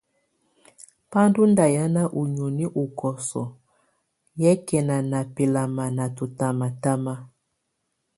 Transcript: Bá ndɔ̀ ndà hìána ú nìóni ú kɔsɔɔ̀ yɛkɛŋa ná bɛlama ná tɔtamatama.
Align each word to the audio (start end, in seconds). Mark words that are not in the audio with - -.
Bá 1.09 1.19
ndɔ̀ 1.29 1.45
ndà 1.51 1.65
hìána 1.73 2.03
ú 2.19 2.21
nìóni 2.33 2.65
ú 2.81 2.83
kɔsɔɔ̀ 2.99 3.49
yɛkɛŋa 4.41 4.97
ná 5.11 5.19
bɛlama 5.35 5.85
ná 5.97 6.05
tɔtamatama. 6.15 7.13